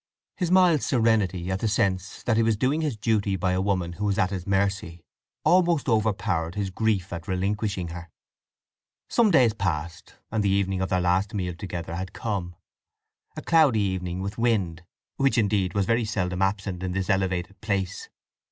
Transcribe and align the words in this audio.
His 0.35 0.49
mild 0.49 0.81
serenity 0.81 1.51
at 1.51 1.59
the 1.59 1.67
sense 1.67 2.23
that 2.23 2.35
he 2.35 2.41
was 2.41 2.57
doing 2.57 2.81
his 2.81 2.97
duty 2.97 3.35
by 3.35 3.51
a 3.51 3.61
woman 3.61 3.93
who 3.93 4.05
was 4.05 4.17
at 4.17 4.31
his 4.31 4.47
mercy 4.47 5.03
almost 5.45 5.87
overpowered 5.87 6.55
his 6.55 6.71
grief 6.71 7.13
at 7.13 7.27
relinquishing 7.27 7.89
her. 7.89 8.09
Some 9.11 9.29
days 9.29 9.53
passed, 9.53 10.15
and 10.31 10.43
the 10.43 10.49
evening 10.49 10.81
of 10.81 10.89
their 10.89 11.01
last 11.01 11.35
meal 11.35 11.53
together 11.53 11.93
had 11.93 12.13
come—a 12.13 13.43
cloudy 13.43 13.81
evening 13.81 14.23
with 14.23 14.39
wind—which 14.39 15.37
indeed 15.37 15.75
was 15.75 15.85
very 15.85 16.05
seldom 16.05 16.41
absent 16.41 16.81
in 16.81 16.93
this 16.93 17.07
elevated 17.07 17.61
place. 17.61 18.09